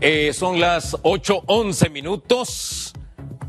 [0.00, 2.92] Eh, son las 8:11 minutos.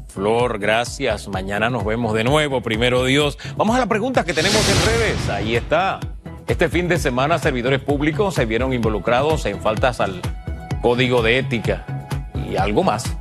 [0.08, 1.28] Flor, gracias.
[1.28, 3.38] Mañana nos vemos de nuevo, primero Dios.
[3.58, 5.30] Vamos a la pregunta que tenemos en redes.
[5.30, 6.00] Ahí está.
[6.48, 10.22] Este fin de semana servidores públicos se vieron involucrados en faltas al
[10.82, 11.86] código de ética
[12.50, 13.06] y algo más.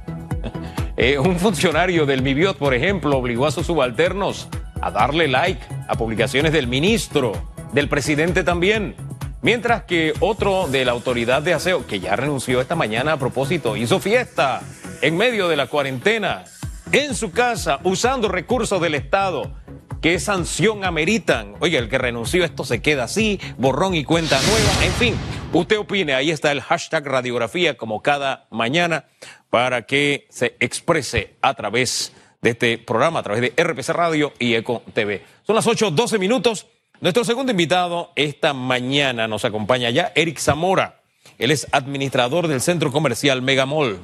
[0.99, 4.47] Eh, un funcionario del MIBIOT, por ejemplo, obligó a sus subalternos
[4.83, 7.33] a darle like a publicaciones del ministro,
[7.73, 8.95] del presidente también.
[9.43, 13.77] Mientras que otro de la autoridad de aseo, que ya renunció esta mañana a propósito,
[13.77, 14.63] hizo fiesta
[15.01, 16.45] en medio de la cuarentena,
[16.93, 19.53] en su casa, usando recursos del Estado.
[20.01, 21.55] ¿Qué sanción ameritan?
[21.59, 24.85] Oye, el que renunció, esto se queda así, borrón y cuenta nueva.
[24.85, 25.17] En fin,
[25.53, 29.07] usted opine, ahí está el hashtag radiografía como cada mañana
[29.51, 34.55] para que se exprese a través de este programa, a través de RPC Radio y
[34.55, 35.25] Eco TV.
[35.45, 36.69] Son las 8.12 minutos.
[37.03, 41.01] Nuestro segundo invitado esta mañana nos acompaña ya, Eric Zamora.
[41.37, 43.99] Él es administrador del centro comercial Megamall.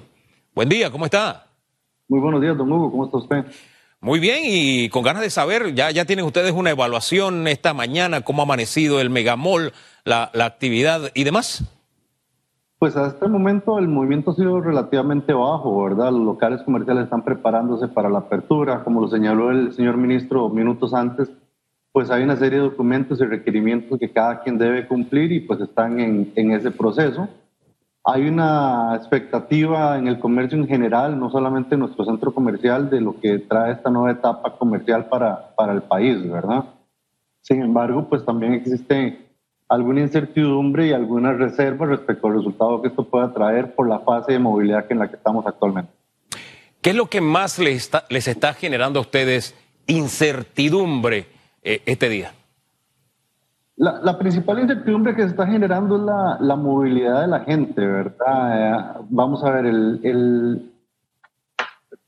[0.53, 1.47] Buen día, ¿cómo está?
[2.09, 3.45] Muy buenos días, don Hugo, ¿cómo está usted?
[4.01, 8.23] Muy bien, y con ganas de saber, ya, ya tienen ustedes una evaluación esta mañana,
[8.23, 9.73] cómo ha amanecido el Megamall,
[10.05, 11.63] la, la actividad y demás.
[12.81, 16.11] Pues hasta este momento el movimiento ha sido relativamente bajo, ¿verdad?
[16.11, 20.93] Los locales comerciales están preparándose para la apertura, como lo señaló el señor ministro minutos
[20.93, 21.31] antes
[21.99, 25.61] pues hay una serie de documentos y requerimientos que cada quien debe cumplir y pues
[25.61, 27.29] están en, en ese proceso.
[28.05, 33.01] Hay una expectativa en el comercio en general, no solamente en nuestro centro comercial, de
[33.01, 36.67] lo que trae esta nueva etapa comercial para, para el país, ¿verdad?
[37.41, 39.27] Sin embargo, pues también existe
[39.69, 44.35] alguna incertidumbre y algunas reservas respecto al resultado que esto pueda traer por la fase
[44.35, 45.91] de movilidad en la que estamos actualmente.
[46.81, 49.57] ¿Qué es lo que más les está, les está generando a ustedes
[49.89, 51.38] incertidumbre?
[51.69, 52.33] Eh, este día?
[53.77, 58.97] La, principal incertidumbre que se está generando es la, la movilidad de la gente, ¿verdad?
[58.97, 60.73] Eh, vamos a ver, el,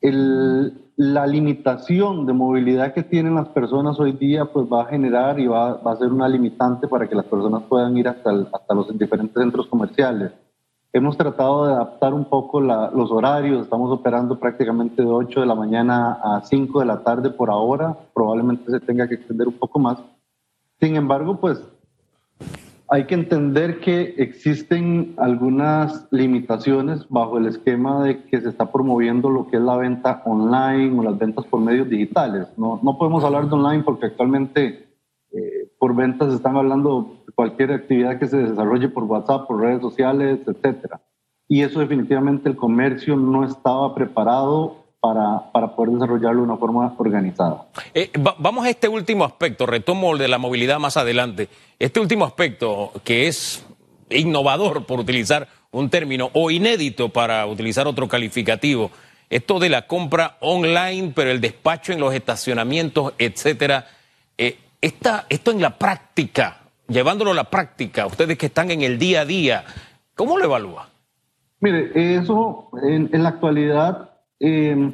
[0.00, 5.38] el, la limitación de movilidad que tienen las personas hoy día pues va a generar
[5.38, 8.74] y va, va a ser una limitante para que las personas puedan ir hasta, hasta
[8.74, 10.32] los diferentes centros comerciales.
[10.92, 15.54] Hemos tratado de adaptar un poco los horarios, estamos operando prácticamente de 8 de la
[15.54, 19.78] mañana a 5 de la tarde por ahora, probablemente se tenga que extender un poco
[19.78, 19.98] más.
[20.80, 21.62] Sin embargo, pues
[22.88, 29.30] hay que entender que existen algunas limitaciones bajo el esquema de que se está promoviendo
[29.30, 32.48] lo que es la venta online o las ventas por medios digitales.
[32.56, 34.89] No, no podemos hablar de online porque actualmente
[35.80, 40.38] por ventas están hablando de cualquier actividad que se desarrolle por WhatsApp, por redes sociales,
[40.46, 41.00] etcétera.
[41.48, 46.94] Y eso definitivamente el comercio no estaba preparado para, para poder desarrollarlo de una forma
[46.98, 47.66] organizada.
[47.94, 51.48] Eh, vamos a este último aspecto, retomo el de la movilidad más adelante.
[51.78, 53.66] Este último aspecto que es
[54.10, 58.90] innovador, por utilizar un término, o inédito para utilizar otro calificativo,
[59.30, 63.86] esto de la compra online, pero el despacho en los estacionamientos, etcétera.
[64.80, 66.58] Esta, esto en la práctica,
[66.88, 69.64] llevándolo a la práctica, ustedes que están en el día a día,
[70.14, 70.88] ¿cómo lo evalúa?
[71.60, 74.90] Mire, eso en, la actualidad eh,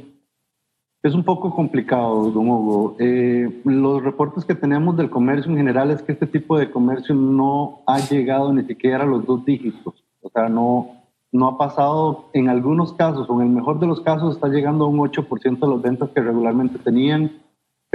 [1.05, 2.97] es un poco complicado, don Hugo.
[2.99, 7.15] Eh, los reportes que tenemos del comercio en general es que este tipo de comercio
[7.15, 9.95] no ha llegado ni siquiera a los dos dígitos.
[10.21, 10.91] O sea, no,
[11.31, 14.85] no ha pasado en algunos casos, o en el mejor de los casos, está llegando
[14.85, 17.31] a un 8% de las ventas que regularmente tenían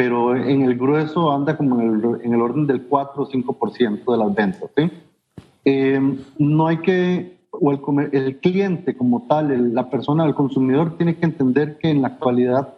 [0.02, 4.12] pero en el grueso anda como en el, en el orden del 4 o 5%
[4.12, 4.72] de las ventas.
[4.76, 4.90] ¿sí?
[5.64, 11.18] Eh, no hay que, o el, el cliente como tal, la persona, el consumidor, tiene
[11.18, 12.74] que entender que en la actualidad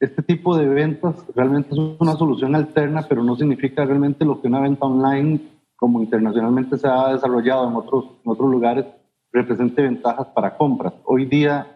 [0.00, 4.48] este tipo de ventas realmente es una solución alterna, pero no significa realmente lo que
[4.48, 5.40] una venta online,
[5.76, 8.86] como internacionalmente se ha desarrollado en otros, en otros lugares,
[9.34, 10.94] represente ventajas para compras.
[11.04, 11.73] Hoy día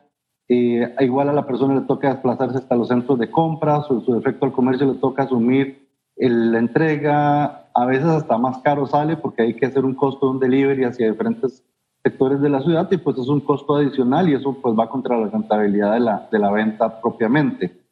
[0.48, 4.14] eh, igual a la persona le toca desplazarse hasta los centros de compras o su
[4.14, 5.86] defecto al comercio le toca asumir
[6.16, 10.32] la entrega, a veces hasta más caro sale porque hay que hacer un costo de
[10.32, 11.64] un delivery hacia diferentes
[12.03, 15.16] sectores de la ciudad y pues es un costo adicional y eso pues va contra
[15.16, 17.87] la rentabilidad de la, de la venta propiamente.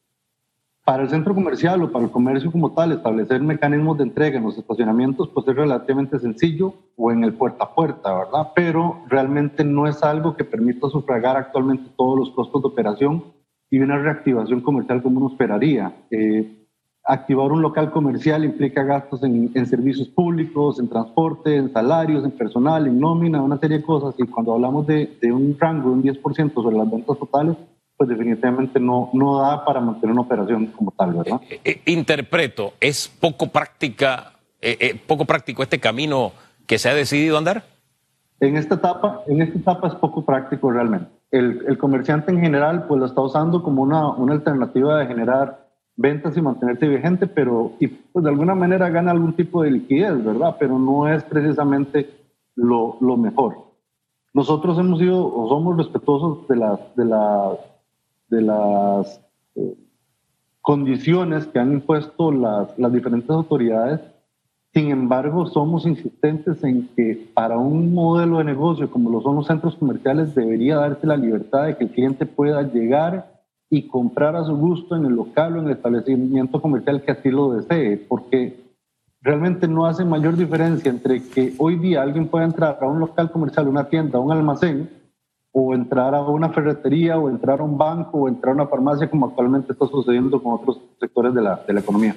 [0.87, 4.45] Para el centro comercial o para el comercio como tal, establecer mecanismos de entrega en
[4.45, 8.53] los estacionamientos pues es relativamente sencillo o en el puerta a puerta, ¿verdad?
[8.55, 13.25] Pero realmente no es algo que permita sufragar actualmente todos los costos de operación
[13.69, 15.93] y una reactivación comercial como uno esperaría.
[16.13, 16.69] Eh,
[17.03, 22.31] activar un local comercial implica gastos en, en, servicios públicos, en transporte, en salarios, en
[22.31, 24.15] personal, en nómina, una serie de cosas.
[24.19, 27.57] Y cuando hablamos de, de un rango de un 10% sobre las ventas totales,
[27.97, 31.41] pues definitivamente no, no da para mantener una operación como tal, ¿verdad?
[31.49, 36.33] Eh, eh, interpreto, ¿es poco práctica, eh, poco práctico este camino
[36.67, 37.65] que se ha decidido andar?
[38.41, 41.11] En esta etapa, en esta etapa es poco práctico realmente.
[41.31, 45.67] El, el comerciante en general pues lo está usando como una, una alternativa de generar
[45.97, 50.23] ventas y mantenerse vigente, pero y, pues, de alguna manera gana algún tipo de liquidez,
[50.23, 50.57] ¿verdad?
[50.59, 52.11] Pero no es precisamente
[52.55, 53.67] lo, lo mejor.
[54.35, 57.59] Nosotros hemos sido o somos respetuosos de las, de las,
[58.29, 59.21] de las
[59.55, 59.75] eh,
[60.61, 64.01] condiciones que han impuesto las, las diferentes autoridades.
[64.75, 69.47] Sin embargo, somos insistentes en que para un modelo de negocio como lo son los
[69.47, 73.37] centros comerciales debería darse la libertad de que el cliente pueda llegar
[73.71, 77.31] y comprar a su gusto en el local o en el establecimiento comercial que así
[77.31, 78.67] lo desee, porque
[79.21, 83.31] realmente no hace mayor diferencia entre que hoy día alguien pueda entrar a un local
[83.31, 84.89] comercial, una tienda, un almacén,
[85.59, 89.09] o entrar a una ferretería, o entrar a un banco, o entrar a una farmacia,
[89.09, 92.15] como actualmente está sucediendo con otros sectores de la, de la economía.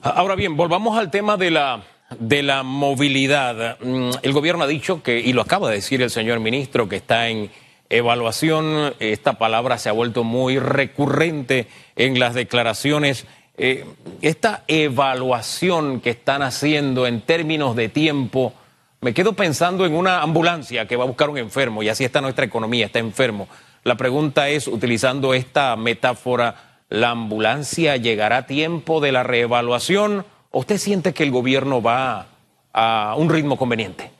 [0.00, 1.82] Ahora bien, volvamos al tema de la,
[2.20, 3.78] de la movilidad.
[3.80, 6.94] Mm, el gobierno ha dicho que, y lo acaba de decir el señor ministro, que
[6.94, 7.50] está en
[7.88, 11.66] evaluación, esta palabra se ha vuelto muy recurrente
[11.96, 13.26] en las declaraciones.
[13.56, 13.86] Eh,
[14.22, 18.52] esta evaluación que están haciendo en términos de tiempo,
[19.00, 22.20] me quedo pensando en una ambulancia que va a buscar un enfermo y así está
[22.20, 23.48] nuestra economía, está enfermo.
[23.84, 30.58] La pregunta es, utilizando esta metáfora, ¿la ambulancia llegará a tiempo de la reevaluación o
[30.60, 32.26] usted siente que el gobierno va
[32.72, 34.10] a un ritmo conveniente?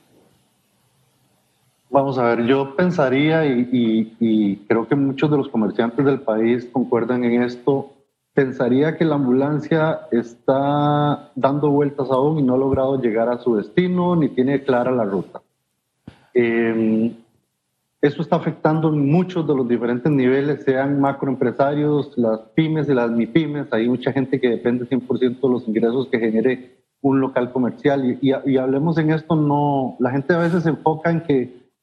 [1.89, 7.23] Vamos a ver, yo pensaría y, creo que muchos de los comerciantes del país concuerdan
[7.23, 7.91] en esto,
[8.39, 13.57] pensaría que la ambulancia está dando vueltas aún y no ha logrado llegar a su
[13.57, 15.41] destino ni tiene clara la ruta.
[16.33, 17.17] Eh,
[17.99, 23.11] eso está afectando en muchos de los diferentes niveles, sean macroempresarios, las pymes y las
[23.11, 23.73] MIPYMES.
[23.73, 28.17] Hay mucha gente que depende 100% de los ingresos que genere un local comercial.
[28.21, 31.41] Y, y, hablemos en esto, no, la gente a veces se enfoca en que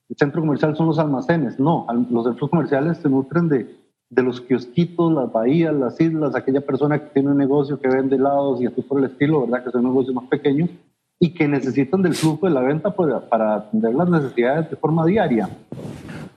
[0.09, 1.61] el centro comercial son los almacenes.
[1.61, 6.61] No, los centros comerciales se nutren de, de los kiosquitos, las bahías, las islas, aquella
[6.61, 9.65] persona que tiene un negocio que vende helados y así por el estilo, ¿verdad?
[9.65, 10.71] Que son negocios más pequeños
[11.19, 15.05] y que necesitan del flujo de la venta para, para atender las necesidades de forma
[15.07, 15.49] diaria.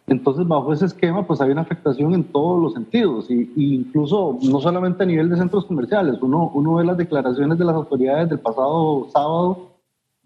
[0.07, 4.59] Entonces, bajo ese esquema, pues hay una afectación en todos los sentidos, y, incluso no
[4.59, 6.19] solamente a nivel de centros comerciales.
[6.21, 9.68] Uno, uno ve las declaraciones de las autoridades del pasado sábado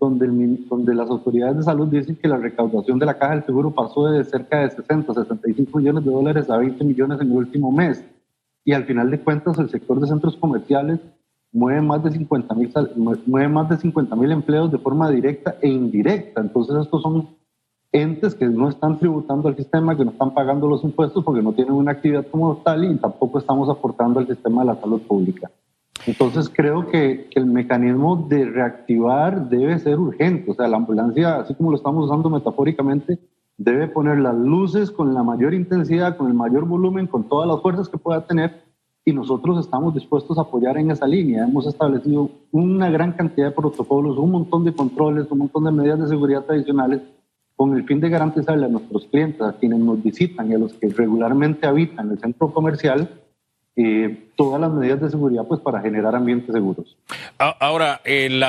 [0.04, 0.28] donde,
[0.70, 4.08] donde las autoridades de salud dicen que la recaudación de la caja del seguro pasó
[4.08, 8.04] de cerca de 60, 65 millones de dólares a 20 millones en el último mes.
[8.66, 11.00] Y al final de cuentas, el sector de centros comerciales
[11.52, 12.74] mueve más de 50 mil
[13.26, 16.42] mueve más de 50 mil empleos de forma directa e indirecta.
[16.42, 17.28] Entonces, estos son
[17.92, 21.54] entes que no están tributando al sistema, que no están pagando los impuestos porque no
[21.54, 25.52] tienen una actividad como tal y tampoco estamos aportando al sistema de la salud pública.
[26.06, 30.52] Entonces creo que, el mecanismo de reactivar debe ser urgente.
[30.52, 33.20] O sea, la ambulancia, así como lo estamos usando metafóricamente,
[33.58, 37.62] debe poner las luces con la mayor intensidad, con el mayor volumen, con todas las
[37.62, 38.64] fuerzas que pueda tener.
[39.06, 41.46] Y nosotros estamos dispuestos a apoyar en esa línea.
[41.46, 46.00] Hemos establecido una gran cantidad de protocolos, un montón de controles, un montón de medidas
[46.00, 47.02] de seguridad tradicionales
[47.56, 50.74] con el fin de garantizarle a nuestros clientes, a quienes nos visitan y a los
[50.74, 53.10] que regularmente habitan el centro comercial,
[53.76, 56.96] eh, todas las medidas de seguridad pues para generar ambientes seguros.
[57.38, 58.44] Ahora, el,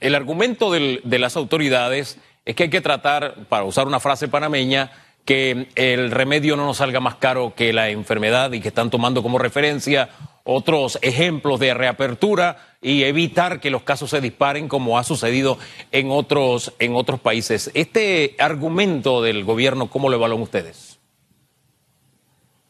[0.00, 4.28] el argumento del, de las autoridades es que hay que tratar, para usar una frase
[4.28, 4.90] panameña,
[5.24, 9.22] que el remedio no nos salga más caro que la enfermedad y que están tomando
[9.22, 10.08] como referencia
[10.42, 15.58] otros ejemplos de reapertura y evitar que los casos se disparen como ha sucedido
[15.92, 17.70] en otros, en otros países.
[17.74, 20.98] Este argumento del gobierno, ¿cómo lo evalúan ustedes?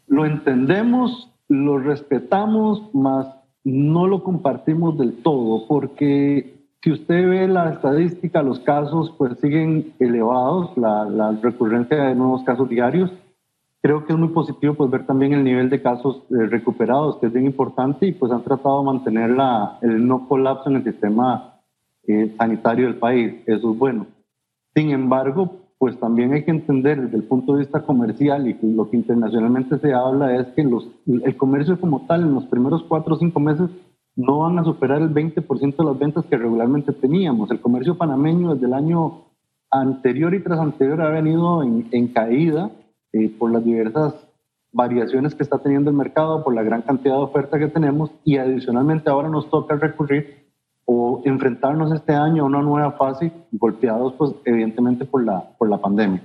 [0.09, 3.27] Lo entendemos lo respetamos, más
[3.65, 9.95] no lo compartimos del todo, porque si usted ve la estadística, los casos pues siguen
[9.99, 13.11] elevados, la, la recurrencia de nuevos casos diarios.
[13.81, 17.27] Creo que es muy positivo pues ver también el nivel de casos eh, recuperados, que
[17.27, 20.85] es bien importante, y pues han tratado de mantener la, el no colapso en el
[20.85, 21.61] sistema
[22.07, 23.35] eh, sanitario del país.
[23.47, 24.07] Eso es bueno.
[24.75, 28.91] Sin embargo, pues también hay que entender desde el punto de vista comercial y lo
[28.91, 33.19] que internacionalmente se habla es que el comercio como tal en los primeros cuatro o
[33.19, 33.71] cinco meses
[34.17, 37.53] no van a superar el 20% de las ventas que regularmente teníamos.
[37.53, 39.27] El comercio panameño desde el año
[39.71, 42.73] anterior y tras anterior ha venido en, en caída
[43.13, 44.15] eh, por las diversas
[44.73, 48.39] variaciones que está teniendo el mercado, por la gran cantidad de oferta que tenemos y
[48.39, 50.48] adicionalmente ahora nos toca recurrir
[50.91, 55.77] o enfrentarnos este año a una nueva fase golpeados pues evidentemente por la, por la
[55.77, 56.23] pandemia.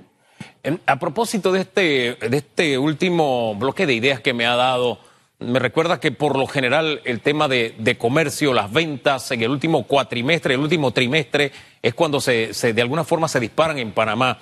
[0.86, 4.98] A propósito de este, de este último bloque de ideas que me ha dado,
[5.38, 9.50] me recuerda que por lo general el tema de, de comercio, las ventas en el
[9.50, 11.52] último cuatrimestre, el último trimestre,
[11.82, 14.38] es cuando se, se, de alguna forma se disparan en Panamá.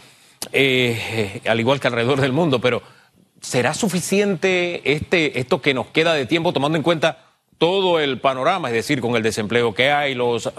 [0.52, 2.80] eh, al igual que alrededor del mundo, pero
[3.40, 7.31] ¿será suficiente este, esto que nos queda de tiempo tomando en cuenta
[7.62, 10.52] todo el panorama, es decir, con el desempleo que hay, los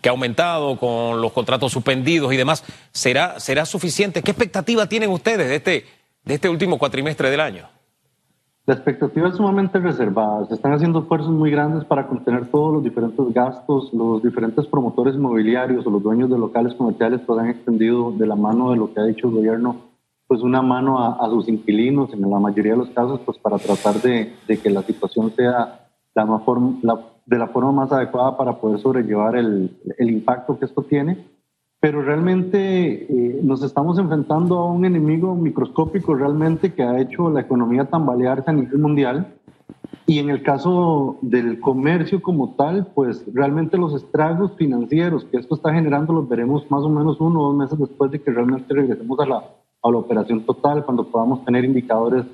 [0.00, 4.22] que ha aumentado, con los contratos suspendidos y demás, ¿será, será suficiente?
[4.22, 5.84] ¿Qué expectativa tienen ustedes de este,
[6.24, 7.66] de este último cuatrimestre del año?
[8.64, 10.46] La expectativa es sumamente reservada.
[10.46, 13.92] Se están haciendo esfuerzos muy grandes para contener todos los diferentes gastos.
[13.92, 18.34] Los diferentes promotores inmobiliarios o los dueños de locales comerciales pues han extendido de la
[18.34, 19.76] mano de lo que ha dicho el gobierno,
[20.26, 24.00] pues una mano a, sus inquilinos en la mayoría de los casos, pues para tratar
[24.00, 25.83] de, que la situación sea
[26.14, 26.24] la,
[26.82, 31.34] la, de la forma más adecuada para poder sobrellevar el, el impacto que esto tiene
[31.84, 37.42] pero realmente eh, nos estamos enfrentando a un enemigo microscópico realmente que ha hecho la
[37.42, 39.34] economía tambalearse a nivel mundial.
[40.06, 45.56] Y en el caso del comercio como tal, pues realmente los estragos financieros que esto
[45.56, 48.72] está generando los veremos más o menos uno o dos meses después de que realmente
[48.72, 49.44] regresemos a la,
[49.82, 52.24] a la operación total, cuando podamos tener indicadores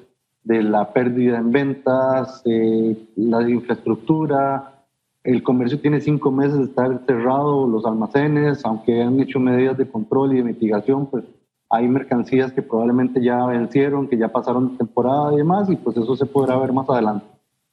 [0.45, 4.81] de la pérdida en ventas, eh, la infraestructura,
[5.23, 9.89] el comercio tiene cinco meses de estar cerrado, los almacenes, aunque han hecho medidas de
[9.89, 11.25] control y de mitigación, pues
[11.69, 16.17] hay mercancías que probablemente ya vencieron, que ya pasaron temporada y demás, y pues eso
[16.17, 17.27] se podrá ver más adelante.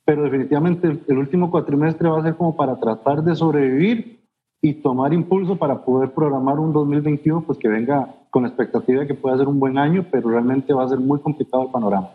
[0.05, 4.19] Pero definitivamente el, último cuatrimestre va a ser como para tratar de sobrevivir
[4.61, 9.07] y tomar impulso para poder programar un 2021 pues que venga con la expectativa de
[9.07, 12.09] que pueda ser un buen año, pero realmente va a ser muy complicado el panorama.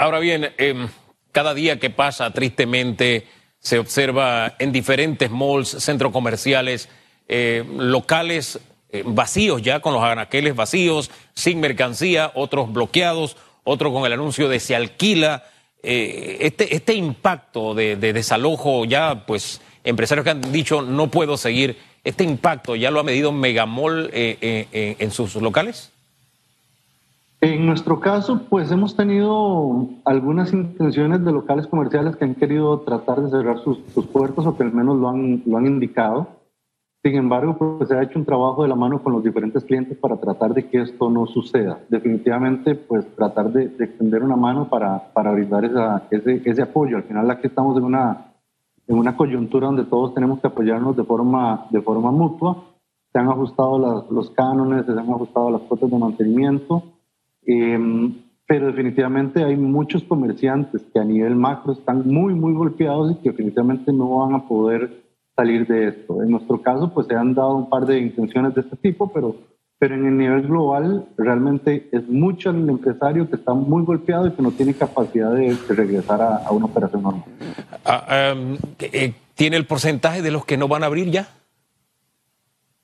[0.00, 0.88] Ahora bien, em,
[1.30, 3.26] cada día que pasa, tristemente,
[3.58, 6.88] se observa en diferentes malls, centros comerciales,
[7.28, 14.06] eh, locales eh, vacíos ya, con los anaqueles vacíos, sin mercancía, otros bloqueados, otros con
[14.06, 15.44] el anuncio de se alquila.
[15.82, 21.76] Eh, este, este impacto de, desalojo ya, pues, empresarios que han dicho no puedo seguir,
[22.04, 25.92] ¿este impacto ya lo ha medido Megamall en sus locales?
[27.42, 33.22] En nuestro caso, pues hemos tenido algunas intenciones de locales comerciales que han querido tratar
[33.22, 33.78] de cerrar sus,
[34.12, 36.28] puertos o que al menos lo han, lo han indicado.
[37.02, 39.96] Sin embargo, pues se ha hecho un trabajo de la mano con los diferentes clientes
[39.96, 41.80] para tratar de que esto no suceda.
[41.88, 46.98] Definitivamente, pues tratar de, extender una mano para, para brindar esa, ese, ese apoyo.
[46.98, 48.34] Al final aquí estamos en una,
[48.86, 52.64] en una coyuntura donde todos tenemos que apoyarnos de forma, de forma mutua.
[53.10, 56.82] Se han ajustado los cánones, se han ajustado las cuotas de mantenimiento
[57.50, 58.14] Em,
[58.46, 63.30] pero definitivamente hay muchos comerciantes que a nivel macro están muy, muy golpeados y que
[63.30, 65.02] definitivamente no van a poder
[65.34, 66.22] salir de esto.
[66.22, 69.36] En nuestro caso, pues se han dado un par de intenciones de este tipo, pero,
[69.80, 74.32] pero en el nivel global realmente es mucho el empresario que está muy golpeado y
[74.32, 77.24] que no tiene capacidad de, regresar a, una operación normal.
[77.84, 81.28] Ah, em, eh, ¿Tiene el porcentaje de los que no van a abrir ya?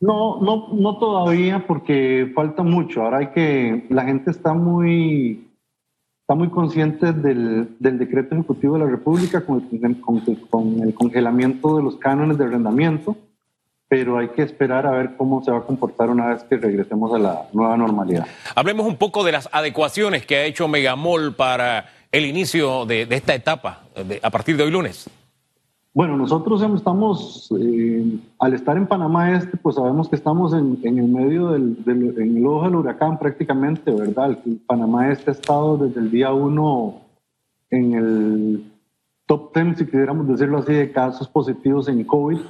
[0.01, 3.03] No, no, no todavía porque falta mucho.
[3.03, 5.49] Ahora hay que, la gente está muy,
[6.21, 11.77] está muy consciente del, del decreto ejecutivo de la República con el, con, el, congelamiento
[11.77, 13.17] de los cánones de arrendamiento,
[13.89, 17.15] pero hay que esperar a ver cómo se va a comportar una vez que regresemos
[17.15, 18.27] a la nueva normalidad.
[18.55, 23.17] Hablemos un poco de las adecuaciones que ha hecho Megamol para el inicio de, de
[23.17, 23.85] esta etapa
[24.23, 25.09] a partir de hoy lunes.
[25.97, 31.09] Bueno, nosotros estamos, eh, al estar en Panamá Este, pues sabemos que estamos en, el
[31.09, 34.37] medio del, en el ojo del huracán prácticamente, ¿verdad?
[34.45, 36.97] El Panamá Este ha estado desde el día uno
[37.71, 38.73] en el
[39.25, 42.41] top 10, si quisiéramos decirlo así, de casos positivos en COVID.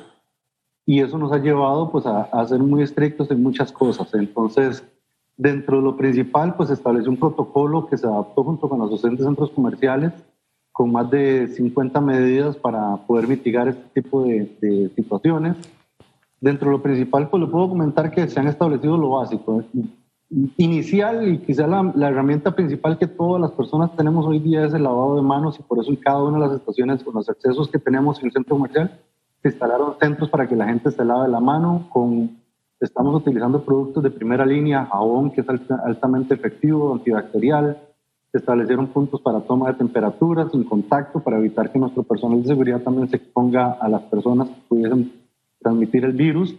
[0.85, 4.13] Y eso nos ha llevado pues a, a ser muy estrictos en muchas cosas.
[4.15, 4.83] Entonces,
[5.37, 9.25] dentro de lo principal, pues estableció un protocolo que se adaptó junto con los docentes
[9.25, 10.13] centros comerciales
[10.77, 15.57] con más de 50 medidas para poder mitigar este tipo de, situaciones.
[16.39, 19.65] Dentro de lo principal, pues le puedo comentar que se han establecido lo básico.
[20.59, 24.75] Inicial y quizá la, la, herramienta principal que todas las personas tenemos hoy día es
[24.75, 27.31] el lavado de manos y por eso en cada una de las estaciones, con los
[27.31, 29.01] accesos que tenemos en el centro comercial,
[29.41, 31.89] se instalaron centros para que la gente se lave la mano.
[31.91, 32.37] Con,
[32.81, 37.79] estamos utilizando productos de primera línea, jabón que es altamente efectivo, antibacterial,
[38.37, 42.49] se establecieron puntos para toma de temperatura sin contacto para evitar que nuestro personal de
[42.49, 45.11] seguridad también se exponga a las personas que pudiesen
[45.59, 46.55] transmitir el virus.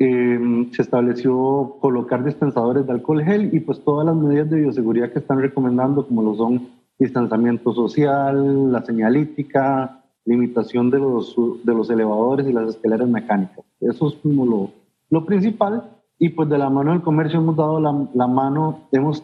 [0.00, 5.12] Eh, se estableció colocar dispensadores de alcohol gel y pues todas las medidas de bioseguridad
[5.12, 11.88] que están recomendando, como lo son distanciamiento social, la señalítica, limitación de los, de los
[11.88, 13.64] elevadores y las escaleras mecánicas.
[13.78, 14.70] Eso es como lo,
[15.10, 15.84] lo principal.
[16.18, 19.22] Y pues de la mano del comercio hemos dado la, la mano, hemos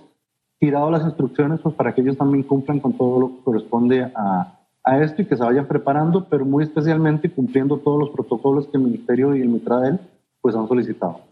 [0.63, 4.61] tirado las instrucciones pues, para que ellos también cumplan con todo lo que corresponde a,
[4.85, 8.77] a esto y que se vayan preparando, pero muy especialmente cumpliendo todos los protocolos que
[8.77, 9.99] el Ministerio y el Mitradel
[10.41, 11.23] pues han solicitado.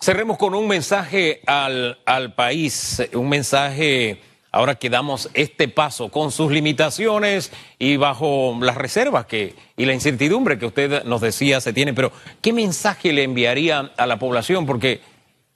[0.00, 4.20] Cerremos con un mensaje al, al país, un mensaje
[4.52, 9.94] ahora que damos este paso con sus limitaciones y bajo las reservas que, y la
[9.94, 14.64] incertidumbre que usted nos decía se tiene, pero ¿qué mensaje le enviaría a la población?
[14.64, 15.00] Porque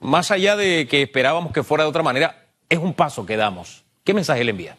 [0.00, 2.43] más allá de que esperábamos que fuera de otra manera,
[2.74, 3.84] es un paso que damos.
[4.04, 4.76] ¿Qué mensaje le envía?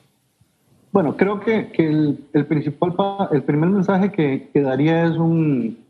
[0.91, 2.93] Bueno, creo que, el, principal,
[3.31, 5.83] el primer mensaje que, que daría es un,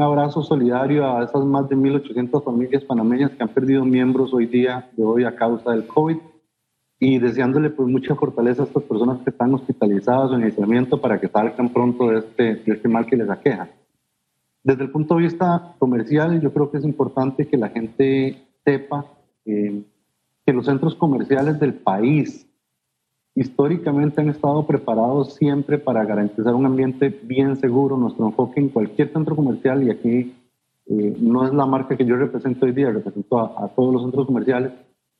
[0.00, 4.88] abrazo solidario a esas más de 1.800 familias panameñas que han perdido miembros hoy día,
[4.96, 6.18] de hoy a causa del COVID
[7.00, 11.20] y deseándole pues mucha fortaleza a estas personas que están hospitalizadas o en aislamiento para
[11.20, 13.68] que salgan pronto de este, de este mal que les aqueja.
[14.62, 19.04] Desde el punto de vista comercial, yo creo que es importante que la gente sepa
[19.44, 19.82] eh,
[20.44, 22.46] que los centros comerciales del país
[23.34, 27.96] históricamente han estado preparados siempre para garantizar un ambiente bien seguro.
[27.96, 30.34] Nuestro enfoque en cualquier centro comercial, y aquí
[30.86, 34.26] eh, no es la marca que yo represento hoy día, represento a, todos los centros
[34.26, 34.72] comerciales,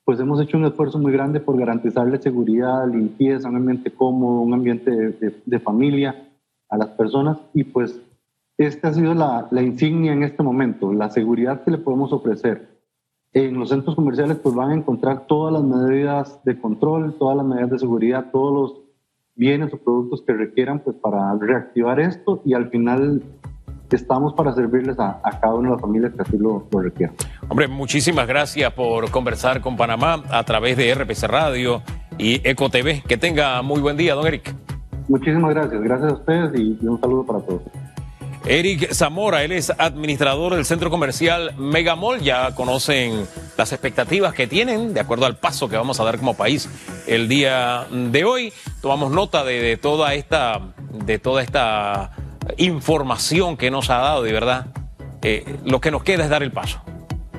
[0.04, 4.52] pues hemos hecho un esfuerzo muy grande por garantizarle seguridad, limpieza, un ambiente cómodo, un
[4.52, 6.28] ambiente de, familia
[6.69, 7.99] a las personas y pues
[8.59, 12.74] esta ha sido la, insignia en este momento, la seguridad que le podemos ofrecer.
[13.34, 17.44] En los centros comerciales pues van a encontrar todas las medidas de control, todas las
[17.44, 18.80] medidas de seguridad, todos los
[19.34, 23.22] bienes o productos que requieran pues para reactivar esto y al final
[23.90, 27.14] estamos para servirles a, cada una de las familias que así lo, lo requieran.
[27.48, 31.82] Hombre, muchísimas gracias por conversar con Panamá a través de RPC Radio
[32.18, 33.02] y Eco TV.
[33.06, 34.54] Que tenga muy buen día, don Eric.
[35.08, 35.82] Muchísimas gracias.
[35.82, 37.62] Gracias a ustedes y un saludo para todos.
[38.46, 42.20] Eric Zamora, él es administrador del centro comercial Megamall.
[42.20, 46.34] Ya conocen las expectativas que tienen de acuerdo al paso que vamos a dar como
[46.34, 46.68] país
[47.06, 48.52] el día de hoy.
[48.82, 50.60] Tomamos nota de, toda esta,
[50.92, 52.10] de toda esta
[52.58, 54.66] información que nos ha dado, de verdad.
[55.22, 56.82] Eh, lo que nos queda es dar el paso.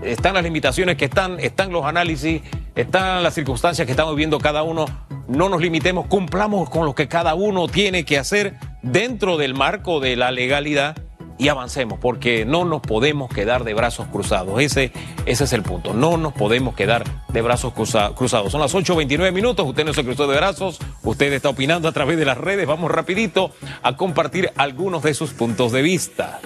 [0.02, 2.42] Están las limitaciones que están, están los análisis,
[2.76, 4.86] están las circunstancias que estamos viviendo cada uno.
[5.28, 8.56] No nos limitemos, cumplamos con lo que cada uno tiene que hacer
[8.86, 10.96] dentro del marco de la legalidad
[11.38, 14.62] y avancemos, porque no nos podemos quedar de brazos cruzados.
[14.62, 14.94] Ese,
[15.26, 15.94] ese es el punto.
[15.94, 18.52] No nos podemos quedar de brazos cruzados.
[18.52, 22.18] Son las 8.29 minutos, usted no se cruzó de brazos, usted está opinando a través
[22.18, 22.66] de las redes.
[22.66, 23.52] Vamos rapidito
[23.84, 26.40] a compartir algunos de sus puntos de vista.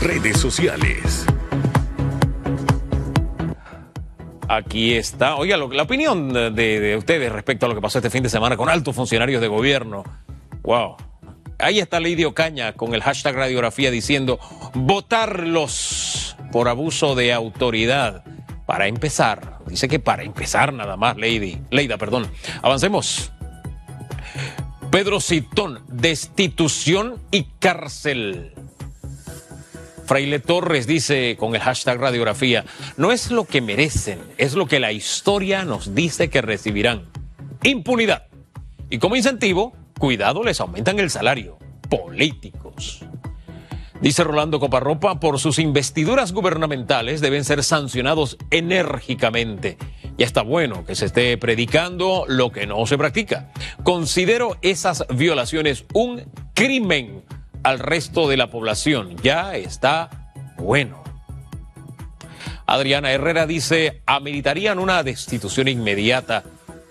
[0.00, 1.26] Redes sociales.
[4.46, 5.36] Aquí está.
[5.36, 8.56] Oiga, la opinión de, de ustedes respecto a lo que pasó este fin de semana
[8.56, 10.04] con altos funcionarios de gobierno.
[10.64, 10.96] Wow.
[11.58, 14.40] Ahí está Lady Ocaña con el hashtag radiografía diciendo
[14.74, 18.24] votarlos por abuso de autoridad.
[18.66, 21.60] Para empezar, dice que para empezar nada más, Lady.
[21.70, 22.30] Leida, perdón.
[22.62, 23.30] Avancemos.
[24.90, 28.52] Pedro Citón, destitución y cárcel.
[30.06, 32.64] Fraile Torres dice con el hashtag radiografía,
[32.96, 37.06] no es lo que merecen, es lo que la historia nos dice que recibirán.
[37.62, 38.26] Impunidad.
[38.90, 41.58] Y como incentivo, Cuidado, les aumentan el salario.
[41.88, 43.04] Políticos.
[44.00, 49.78] Dice Rolando Coparropa, por sus investiduras gubernamentales deben ser sancionados enérgicamente.
[50.18, 53.50] Ya está bueno que se esté predicando lo que no se practica.
[53.82, 56.22] Considero esas violaciones un
[56.54, 57.24] crimen
[57.62, 59.16] al resto de la población.
[59.22, 61.02] Ya está bueno.
[62.66, 66.44] Adriana Herrera dice, ameritarían una destitución inmediata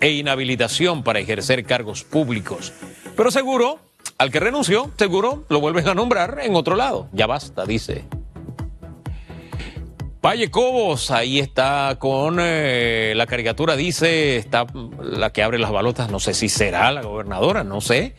[0.04, 2.74] e inhabilitación para ejercer cargos públicos.
[3.16, 3.80] Pero seguro,
[4.18, 7.08] al que renunció, seguro lo vuelven a nombrar en otro lado.
[7.14, 8.04] Ya basta, dice.
[10.22, 14.66] Valle Cobos, ahí está con eh, la caricatura, dice, está
[15.02, 18.16] la que abre las balotas, no sé si será la gobernadora, no sé.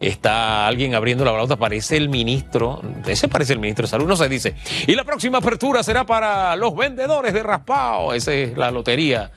[0.00, 4.16] Está alguien abriendo la balota, parece el ministro, ese parece el ministro de Salud, no
[4.16, 4.56] se dice.
[4.88, 9.30] Y la próxima apertura será para los vendedores de raspado, esa es la lotería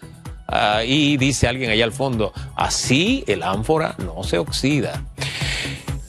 [0.51, 5.01] Ah, y dice alguien allá al fondo, así el ánfora no se oxida.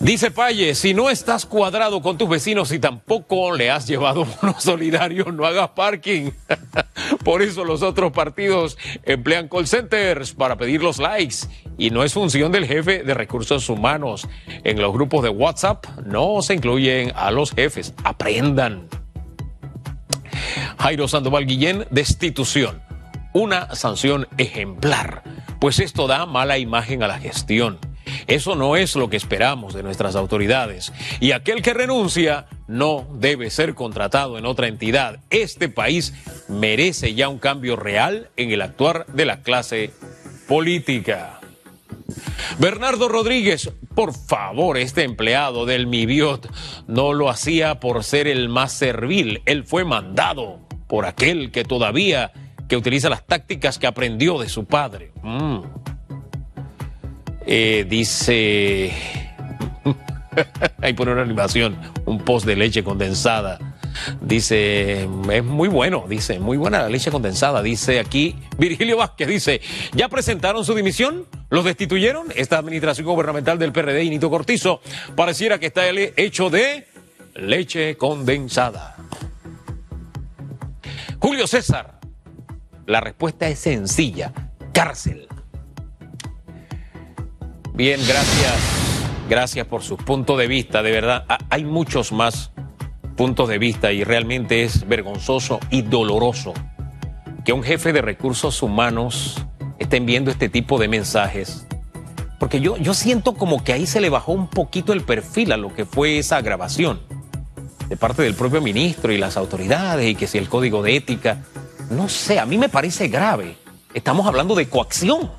[0.00, 4.56] Dice Paye, si no estás cuadrado con tus vecinos y tampoco le has llevado bono
[4.58, 6.32] solidario, no hagas parking.
[7.24, 11.46] Por eso los otros partidos emplean call centers para pedir los likes.
[11.78, 14.28] Y no es función del jefe de recursos humanos.
[14.64, 17.94] En los grupos de WhatsApp no se incluyen a los jefes.
[18.02, 18.88] Aprendan.
[20.78, 22.82] Jairo Sandoval Guillén, destitución
[23.32, 25.22] una sanción ejemplar,
[25.60, 27.78] pues esto da mala imagen a la gestión.
[28.26, 30.92] Eso no es lo que esperamos de nuestras autoridades.
[31.20, 35.20] Y aquel que renuncia no debe ser contratado en otra entidad.
[35.30, 36.14] Este país
[36.48, 39.92] merece ya un cambio real en el actuar de la clase
[40.48, 41.40] política.
[42.58, 46.50] Bernardo Rodríguez, por favor, este empleado del Mibiot
[46.86, 52.32] no lo hacía por ser el más servil, él fue mandado por aquel que todavía
[52.68, 55.12] que utiliza las tácticas que aprendió de su padre.
[55.22, 55.58] Mm.
[57.46, 58.92] Eh, dice,
[60.80, 63.58] ahí pone una animación, un post de leche condensada.
[64.20, 67.62] Dice, es muy bueno, dice, muy buena la leche condensada.
[67.62, 69.60] Dice aquí Virgilio Vázquez, dice,
[69.92, 71.26] ¿ya presentaron su dimisión?
[71.50, 72.28] ¿Los destituyeron?
[72.34, 74.80] Esta administración gubernamental del PRD y Nito Cortizo
[75.14, 76.86] pareciera que está hecho de
[77.34, 78.96] leche condensada.
[81.18, 82.00] Julio César,
[82.92, 84.32] la respuesta es sencilla,
[84.72, 85.26] cárcel.
[87.74, 88.52] Bien, gracias.
[89.28, 91.24] Gracias por su punto de vista, de verdad.
[91.48, 92.52] Hay muchos más
[93.16, 96.52] puntos de vista y realmente es vergonzoso y doloroso
[97.44, 99.42] que un jefe de recursos humanos
[99.78, 101.66] estén viendo este tipo de mensajes.
[102.38, 105.56] Porque yo, yo siento como que ahí se le bajó un poquito el perfil a
[105.56, 107.00] lo que fue esa grabación
[107.88, 111.38] de parte del propio ministro y las autoridades y que si el código de ética,
[111.92, 113.56] no sé, a mí me parece grave.
[113.94, 115.30] Estamos hablando de coacción.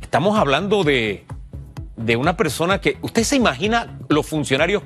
[0.00, 1.24] Estamos hablando de,
[1.96, 4.82] de una persona que, usted se imagina los funcionarios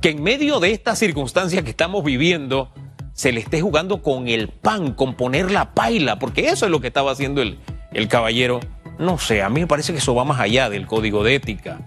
[0.00, 2.72] que en medio de estas circunstancias que estamos viviendo,
[3.12, 6.80] se le esté jugando con el pan, con poner la paila, porque eso es lo
[6.80, 7.60] que estaba haciendo el,
[7.92, 8.58] el caballero.
[8.98, 11.80] No sé, a mí me parece que eso va más allá del código de ética.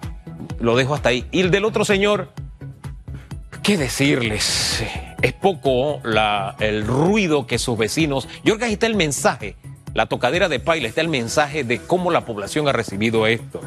[0.60, 1.26] Lo dejo hasta ahí.
[1.32, 2.30] Y el del otro señor,
[3.66, 4.84] ¿Qué decirles?
[5.26, 6.04] Es poco
[6.60, 8.30] el ruido que sus vecinos.
[8.44, 9.56] Yo creo ahí está el mensaje.
[9.96, 13.60] La tocadera de paila está el mensaje de cómo la población ha recibido esto.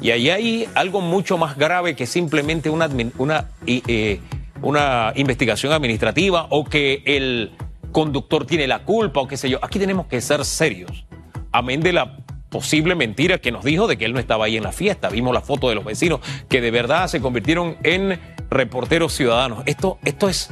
[0.00, 4.20] Y ahí hay algo mucho más grave que simplemente una, una, eh,
[4.62, 7.52] una investigación administrativa o que el
[7.92, 9.58] conductor tiene la culpa o qué sé yo.
[9.60, 11.04] Aquí tenemos que ser serios.
[11.52, 12.16] Amén de la
[12.48, 15.10] posible mentira que nos dijo de que él no estaba ahí en la fiesta.
[15.10, 18.18] Vimos la foto de los vecinos que de verdad se convirtieron en
[18.50, 19.62] reporteros ciudadanos.
[19.66, 20.50] Esto, esto, es,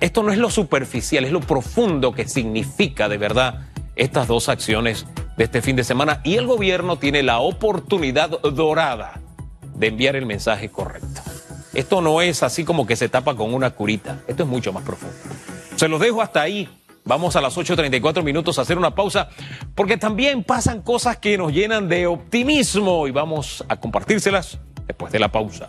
[0.00, 5.06] esto no es lo superficial, es lo profundo que significa de verdad estas dos acciones
[5.36, 9.20] de este fin de semana y el gobierno tiene la oportunidad dorada
[9.74, 11.20] de enviar el mensaje correcto.
[11.74, 14.82] Esto no es así como que se tapa con una curita, esto es mucho más
[14.84, 15.14] profundo.
[15.76, 16.68] Se los dejo hasta ahí.
[17.04, 19.30] Vamos a las 8.34 minutos a hacer una pausa
[19.74, 25.18] porque también pasan cosas que nos llenan de optimismo y vamos a compartírselas después de
[25.18, 25.66] la pausa.